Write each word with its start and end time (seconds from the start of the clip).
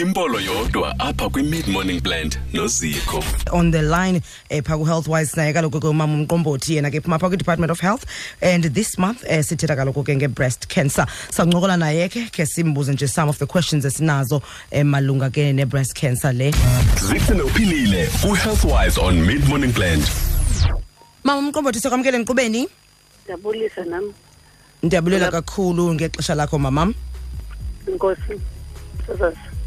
impolo 0.00 0.40
yodwa 0.40 0.98
apha 0.98 1.28
kwi-mid 1.30 1.68
morning 1.68 2.00
blend 2.00 2.38
noziko. 2.52 3.22
On 3.52 3.70
the 3.70 3.82
line 3.82 4.22
eh, 4.48 4.62
pha 4.62 4.76
ku-health 4.76 5.08
wise 5.08 5.34
naye 5.36 5.52
kaloku 5.52 5.80
ke 5.80 5.88
umama 5.88 6.14
umqombothi 6.14 6.76
yena 6.76 6.90
ke 6.90 7.02
phuma 7.02 7.20
pha 7.20 7.28
kwi-department 7.28 7.70
of 7.70 7.80
health. 7.80 8.06
And 8.40 8.64
this 8.64 8.96
month 8.98 9.24
eh, 9.26 9.40
sithetha 9.40 9.76
kaloku 9.76 10.04
ke 10.04 10.16
nge-breast 10.16 10.68
cancer. 10.68 11.04
Sancokola 11.30 11.76
naye 11.76 12.08
ke 12.08 12.32
khe 12.32 12.46
simbuze 12.46 12.92
nje 12.94 13.08
some 13.08 13.28
of 13.28 13.38
the 13.38 13.46
questions 13.46 13.84
esinazo 13.84 14.42
eh, 14.70 14.82
malunga 14.82 15.30
ke 15.30 15.52
ne-breast 15.54 15.94
cancer 15.94 16.32
le. 16.32 16.50
Zixi 16.96 17.36
nophilile 17.36 18.06
ku-healthwise 18.22 18.98
on 18.98 19.26
mid 19.26 19.46
morning 19.48 19.72
blend. 19.72 20.08
Mama 21.24 21.40
umqombothi 21.40 21.80
sekwamkele 21.80 22.18
nkqubeni 22.18 22.68
ndiyabulisa 23.24 23.84
nam. 23.84 24.12
Ndiyabulela 24.82 25.30
kakhulu 25.30 25.94
ngexesha 25.94 26.34
lakho 26.34 26.58
mamam 26.58 26.94
inkosi 27.88 28.40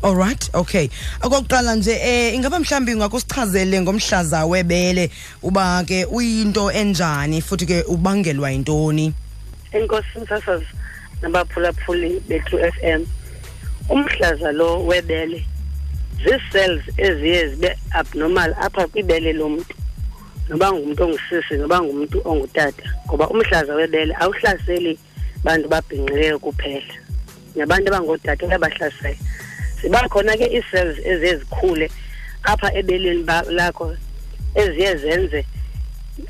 all 0.03 0.15
right 0.15 0.49
okay. 0.53 0.89
Okokuqala 1.21 1.75
nje 1.75 1.91
eh 1.91 2.35
ingaba 2.35 2.59
mhlambi 2.59 2.93
ungakusichazele 2.93 3.81
ngomhlaza 3.81 4.45
webele 4.45 5.09
uba 5.41 5.83
ke 5.87 6.05
uyinto 6.05 6.71
enjani 6.71 7.41
futhi 7.41 7.65
ke 7.65 7.83
ubangelwa 7.87 8.51
yintoni? 8.51 9.13
Enkosi 9.71 10.27
sasazi 10.29 10.65
nabaphulaphuli 11.21 12.19
bethu 12.27 12.59
f 12.59 12.75
m 12.83 13.05
umhlaza 13.89 14.51
lo 14.51 14.85
webele 14.85 15.45
zii-cells 16.23 16.83
eziye 16.97 17.49
zibe 17.49 17.77
abnormal 17.91 18.55
apha 18.61 18.87
kwibele 18.87 19.33
lomntu. 19.33 19.75
Noba 20.49 20.71
ngumntu 20.71 21.03
ongusisi 21.03 21.53
noba 21.57 21.81
ngumntu 21.81 22.21
ongutata 22.25 22.83
ngoba 23.07 23.29
umhlaza 23.29 23.75
webele 23.75 24.15
awuhlaseli 24.19 24.99
bantu 25.43 25.69
babhinqileyo 25.69 26.39
kuphela. 26.39 26.93
Nabantu 27.55 27.87
abangootata 27.87 28.45
uyabahlasela 28.45 29.17
ziba 29.83 30.09
khona 30.09 30.37
ke 30.37 30.47
ii-cells 30.55 30.97
eziye 31.05 31.35
zikhule 31.37 31.91
apha 32.43 32.73
ebeleni 32.73 33.23
ba- 33.23 33.43
lakho 33.49 33.95
eziye 34.55 34.95
zenze 34.97 35.45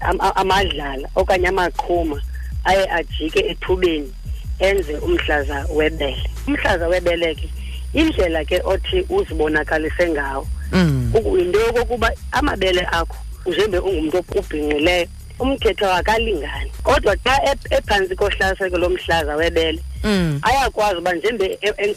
am- 0.02 0.22
a- 0.22 0.36
amadlala 0.36 1.10
okanye 1.16 1.48
amaqhuma 1.48 2.22
aye 2.64 2.90
ajike 2.92 3.40
ethubeni 3.40 4.12
enze 4.60 4.94
umhlaza 4.98 5.66
webele 5.76 6.30
umhlaza 6.48 6.88
webele 6.88 7.36
ke 7.36 7.50
indlela 7.94 8.45
ke 8.45 8.62
othi 8.66 9.06
uzibonakalise 9.10 10.10
ngawo 10.10 10.48
mm. 10.72 11.12
uku- 11.16 11.38
yinto 11.38 11.60
yokokuba 11.60 12.12
amabele 12.32 12.82
akho 12.92 13.17
njengoba 13.45 13.82
ungumntu 13.82 14.23
ubhinqileyo 14.40 15.08
umthetho 15.40 15.94
akalingani 15.94 16.72
kodwa 16.84 17.16
xa 17.16 17.36
ep- 17.52 17.70
ephantsi 17.78 18.16
kohlaseko 18.16 18.78
lomhlaza 18.78 19.36
webele 19.36 19.80
Mm. 19.82 19.92
Ayakwazi 20.42 20.98
uba 20.98 21.14
njembe 21.14 21.58
e- 21.62 21.73
e- 21.78 21.96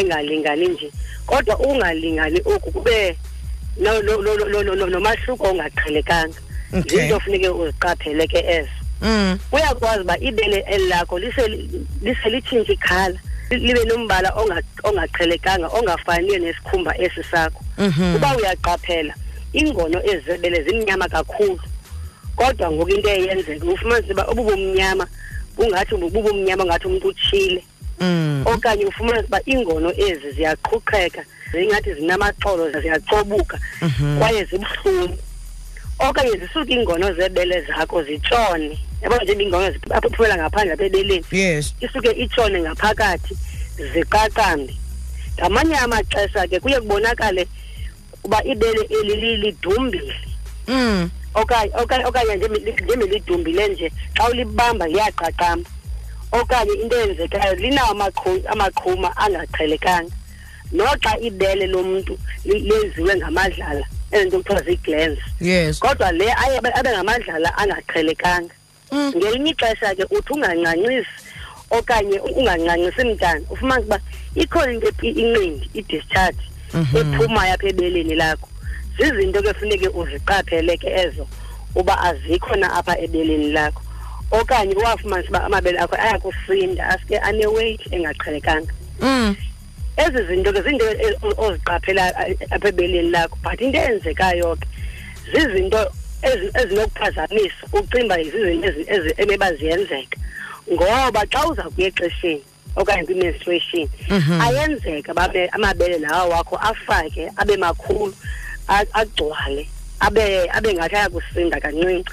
engalingani 0.00 0.68
nje 0.68 0.90
kodwa 1.26 1.58
ukungalingani 1.58 2.40
oku 2.44 2.70
kube 2.72 3.16
no- 3.80 4.02
no- 4.02 4.22
no- 4.22 4.34
no- 4.36 4.62
no- 4.62 4.74
no- 4.74 4.86
nomahluko 4.86 5.44
ongaqhelekanga. 5.48 6.34
Zinto 6.86 7.20
funeke 7.20 7.48
uziqaphele 7.48 8.26
ke 8.26 8.38
ezo 8.38 8.68
Mm. 9.02 9.38
uyakwazi 9.52 10.00
uba 10.00 10.18
ibele 10.18 10.64
eli 10.68 10.86
lakho 10.88 11.18
lise 11.18 11.48
litshintshe 12.30 12.72
ikhala 12.72 13.18
li- 13.50 13.56
libe 13.56 13.84
nombala 13.84 14.28
onga- 14.34 14.62
ongaqhelekanga 14.84 15.68
ongafaniyo 15.68 16.38
nesikhumba 16.38 16.98
esi 16.98 17.22
sakho. 17.30 17.60
Mhm. 17.78 18.16
uba 18.16 18.36
uyaqaphela 18.36 19.14
iingono 19.54 20.02
ezi 20.04 20.24
zebele 20.26 20.62
zimnyama 20.62 21.08
kakhulu. 21.08 21.60
Kodwa 22.36 22.70
ngoku 22.72 22.90
into 22.90 23.08
eyenzeka 23.08 23.66
ufumanise 23.66 24.12
uba 24.12 24.24
obubumnyama 24.24 25.06
bungathi 25.58 25.94
bubumnyama 25.96 26.64
ngathi 26.64 26.86
umntu 26.86 27.08
utshile 27.08 27.64
Mm. 28.00 28.44
okanye 28.46 28.84
ufumanise 28.86 29.26
uba 29.26 29.40
iingono 29.48 29.90
ezi 29.96 30.30
ziyaqhuqheka 30.36 31.22
zingathi 31.52 31.94
zinamaxolo 31.94 32.70
ziyacobuka 32.80 33.58
Mhm. 33.82 34.18
kwaye 34.18 34.44
zibuhlungu. 34.44 35.18
Okanye 35.98 36.36
zisuke 36.38 36.72
iingono 36.72 37.12
zebele 37.14 37.60
zakho 37.66 38.02
zitshone. 38.02 38.78
Yabona 39.02 39.22
nje 39.24 39.32
iingono 39.32 39.66
iphumela 40.06 40.36
ngaphandle 40.36 40.72
apha 40.74 40.84
ebeleni? 40.84 41.24
Yes. 41.32 41.74
Isuke 41.80 42.10
itshone 42.10 42.60
ngaphakathi 42.60 43.34
ziqaqambe. 43.92 44.74
Ngamanye 45.38 45.76
amaxesha 45.76 46.46
ke 46.46 46.60
kuye 46.60 46.80
kubonakale 46.80 47.48
uba 48.24 48.44
ibele 48.44 48.82
eli 48.90 49.14
li- 49.16 49.36
lidumbile. 49.36 50.14
Mm. 50.68 51.10
Okanye 51.40 51.72
okanye 51.82 52.04
okanye 52.04 52.36
njenge- 52.36 52.82
njengelidumbile 52.84 53.68
nje. 53.68 53.92
Xa 54.16 54.28
ulibamba 54.30 54.86
liyaqaqamba. 54.86 55.70
Okanye 56.32 56.72
into 56.82 56.96
eyenzekayo 56.96 57.54
linawo 57.54 57.90
amaqhu- 57.94 58.46
amaqhuma 58.52 59.16
angaqhelekanga. 59.16 60.12
Noxa 60.72 61.18
ibele 61.20 61.66
lomntu 61.66 62.18
lenziwe 62.44 63.16
ngamadlala 63.16 63.84
ezinto 64.12 64.38
kuthiwa 64.38 64.62
zii-glans. 64.62 65.18
Yes. 65.40 65.78
Kodwa 65.78 66.12
le 66.12 66.26
abe 66.32 66.90
ngamadlala 66.90 67.48
angaqhelekanga. 67.58 68.54
Mm. 68.92 69.12
ngelinye 69.16 69.50
ixesha 69.50 69.94
ke 69.94 70.04
uthi 70.10 70.32
ungancancisi 70.32 71.08
okanye 71.70 72.18
ungancancisi 72.20 73.04
mntana. 73.04 73.40
Ufumanise 73.50 73.86
uba 73.86 74.00
ikhona 74.34 74.72
into 74.72 74.88
inqindi 75.02 75.70
i-discharge 75.74 76.40
Mhm. 76.74 76.96
ephumayo 76.96 77.54
apha 77.54 77.68
ebeleni 77.68 78.14
lakho. 78.14 78.48
Zizinto 78.98 79.42
ke 79.42 79.54
funeke 79.54 79.88
uziqaphele 79.88 80.76
ke 80.76 80.88
ezo 80.88 81.26
uba 81.74 82.00
azikho 82.00 82.54
na 82.56 82.72
apha 82.74 82.98
ebeleni 82.98 83.52
lakho 83.52 83.82
okanye 84.30 84.74
uwafumanise 84.74 85.28
uba 85.28 85.44
amabele 85.44 85.78
akho 85.78 85.94
ayakusinda 85.96 86.88
aske 86.88 87.18
aneweight 87.18 87.80
engaqhelekanga 87.92 88.72
Mm. 89.00 89.36
ezi 89.96 90.26
zinto 90.26 90.52
ke 90.52 90.62
zinto 90.62 90.84
e- 90.90 91.16
o- 91.22 91.46
oziqaphela 91.46 92.02
a- 92.16 92.54
apha 92.54 92.68
ebeleni 92.68 93.10
lakho 93.10 93.36
but 93.42 93.60
into 93.60 93.78
eyenzekayo 93.78 94.56
ke 94.56 94.66
zizinto 95.32 95.78
ezi- 96.22 96.50
ezinokuphazamisa 96.60 97.62
ucimba 97.72 98.16
zizinto 98.22 98.68
ezi- 98.68 98.86
ezi- 98.90 99.14
emeba 99.16 99.52
ziyenzeka 99.54 100.18
ngoba 100.72 101.26
xa 101.30 101.46
uza 101.48 101.62
kuya 101.62 101.86
exesheni 101.88 102.42
okanye 102.76 103.04
kwi-menstruation 103.04 103.88
Mhm. 104.10 104.40
ayenzeka 104.40 105.14
babe 105.14 105.48
amabele 105.48 105.98
lawo 105.98 106.30
wakho 106.30 106.56
afake 106.56 107.30
abe 107.36 107.56
makhulu 107.56 108.14
a- 108.14 108.47
agcwale 108.68 109.68
abe 110.00 110.50
abe 110.50 110.74
ngathi 110.74 110.96
ayakusinda 110.96 111.60
kancinci. 111.60 112.10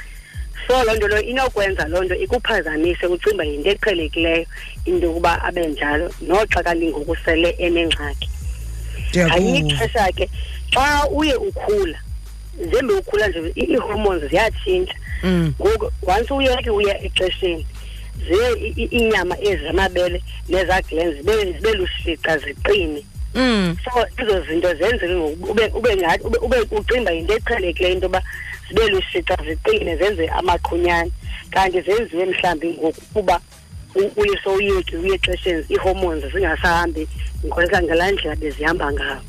So 0.68 0.84
loo 0.84 0.96
nto 0.96 1.08
leyo 1.08 1.22
inokwenza 1.22 1.88
loo 1.88 2.04
nto 2.04 2.16
ikuphazamise 2.16 3.06
ucimba 3.08 3.44
yinto 3.44 3.70
eqhelekileyo 3.70 4.46
into 4.86 5.08
yokuba 5.08 5.44
abe 5.44 5.68
njalo 5.68 6.12
noxa 6.22 6.64
kanti 6.64 6.88
ngoku 6.88 7.16
sele 7.26 7.50
enengxaki. 7.60 8.30
Ngelinye 9.16 9.62
ndiyakuva 9.62 9.86
ixesha 9.86 10.12
ke 10.12 10.30
xa 10.74 11.08
uye 11.12 11.36
ukhula 11.36 12.00
njembe 12.60 12.94
ukhula 12.94 13.28
nje 13.28 13.40
i- 13.56 13.72
ii-hormones 13.72 14.30
ziyatshintsha. 14.30 14.94
Mm. 15.24 15.54
ngoku 15.62 15.92
once 16.08 16.34
uyeke 16.34 16.70
uya 16.70 17.04
exesheni 17.04 17.66
ziye 18.28 18.50
i- 18.54 18.74
i- 18.84 18.90
iinyama 18.98 19.36
ezi 19.42 19.64
zamabele 19.64 20.22
nezaglen 20.50 21.14
zibe 21.14 21.46
zibe 21.54 21.72
lushixa 21.74 22.38
ziqine. 22.38 23.06
Mm. 23.36 23.78
so 23.84 23.92
ezo 24.18 24.42
zinto 24.48 24.74
zenzeke 24.76 25.14
ngoku 25.16 25.52
ube 25.52 25.66
ube 25.76 25.96
ngathi 25.96 26.24
ube, 26.24 26.38
ube 26.38 26.58
ucimba 26.72 27.12
yinto 27.12 27.34
eqhelekileyo 27.34 27.94
into 27.94 28.06
yoba 28.06 28.22
zibe 28.70 28.88
lushixa 28.90 29.36
ziqine 29.46 29.98
zenze 29.98 30.28
amaqhunyana 30.28 31.12
kanti 31.52 31.82
zenziwe 31.82 32.26
mhlawumbi 32.26 32.68
ngokuba 32.80 33.40
u- 33.96 34.12
uye 34.22 34.40
sowuyeki 34.44 34.96
uye 34.96 35.14
exesheni 35.16 35.66
ii-hormones 35.72 36.32
zingasahambi 36.34 37.08
ngoleka 37.46 37.82
ngalaa 37.82 38.12
ndlela 38.12 38.36
bezihamba 38.36 38.92
ngawo 38.94 39.22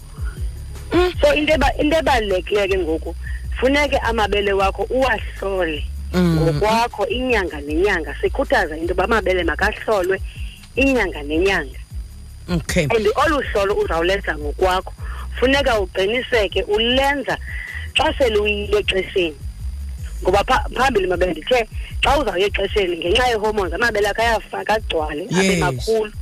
Mm. 0.93 1.12
so 1.21 1.34
into 1.34 1.53
eba- 1.53 1.75
into 1.83 1.97
ebalulekileyo 1.99 2.69
ke 2.69 2.78
ngoku 2.78 3.15
funeke 3.61 3.99
amabele 3.99 4.53
wakho 4.53 4.83
uwahlole 4.91 5.84
Mm. 6.15 6.38
ngokwakho 6.41 7.06
inyanga 7.06 7.61
nenyanga 7.61 8.15
sikhuthaza 8.21 8.77
into 8.77 8.93
yoba 8.93 9.05
amabele 9.05 9.44
makahlolwe 9.44 10.21
inyanga 10.77 11.23
nenyanga 11.23 11.78
okay. 12.50 12.82
And 12.84 13.06
olu 13.16 13.42
hlolo 13.52 13.74
uzawulenza 13.74 14.38
ngokwakho. 14.38 14.92
Funeka 15.40 15.81
uqiniseke 15.81 16.62
ulenza 16.62 17.38
xa 17.94 18.14
sele 18.19 18.38
uyile 18.38 18.78
exesheni. 18.78 19.37
Ngoba 20.22 20.44
pha- 20.44 20.69
phambili 20.75 21.06
mabe 21.06 21.26
ndithe 21.26 21.69
xa 22.02 22.19
uzawuya 22.19 22.46
exesheni 22.46 22.96
ngenxa 22.96 23.26
yee-hormones 23.28 23.75
amabele 23.75 24.08
akho 24.08 24.22
ayafaka 24.22 24.75
agcwale 24.75 25.22
abe 25.25 25.46
Yes. 25.46 25.58
makhulu. 25.60 26.12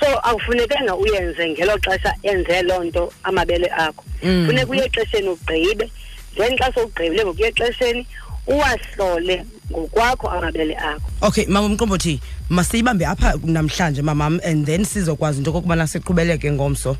So 0.00 0.06
akufunekanga 0.18 0.94
uyenze 0.96 1.48
ngelo 1.48 1.78
xesha 1.78 2.14
enze 2.22 2.62
loo 2.62 2.84
nto 2.84 3.12
amabele 3.24 3.66
akho. 3.76 4.04
Mm. 4.22 4.46
funeka 4.46 4.70
uye 4.70 4.84
exesheni 4.84 5.28
ugqibe. 5.28 5.90
Then 6.36 6.56
xa 6.58 6.72
sowugqibile 6.74 7.24
ngokuya 7.24 7.48
exesheni 7.48 8.06
uwahlole 8.48 9.44
ngokwakho 9.70 10.30
amabele 10.30 10.76
akho. 10.76 11.10
Okay 11.22 11.46
mama 11.46 11.68
mqombothi 11.68 12.20
masiyibambe 12.48 13.06
apha 13.06 13.34
namhlanje 13.44 14.02
mamam 14.02 14.40
and 14.44 14.66
then 14.66 14.84
sizokwazi 14.84 15.38
into 15.38 15.50
okokubana 15.50 15.86
siqhubeleke 15.86 16.52
ngomso. 16.52 16.96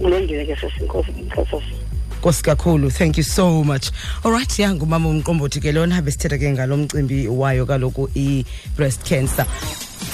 Ulungile 0.00 0.46
ke 0.46 0.56
sesinkosi 0.56 1.10
nkosi 1.10 1.74
nkosi 2.20 2.42
kakhulu 2.42 2.90
thank 2.90 3.16
you 3.16 3.24
so 3.24 3.64
much. 3.64 3.90
Alright 4.24 4.58
ya 4.58 4.74
ngumama 4.74 5.08
umqombothi 5.08 5.60
ke 5.60 5.72
lona 5.72 6.02
besithetha 6.02 6.38
ke 6.38 6.52
ngalo 6.52 6.76
mcimbi 6.76 7.28
wayo 7.28 7.66
kaloku 7.66 8.08
i-breast 8.14 9.08
cancer. 9.08 9.46